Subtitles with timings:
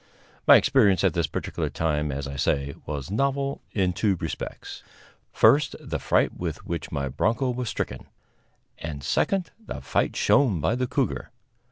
[0.47, 4.81] My experience at this particular time, as I say, was novel in two respects
[5.31, 8.07] first, the fright with which my bronco was stricken;
[8.79, 11.29] and second, the fight shown by the cougar.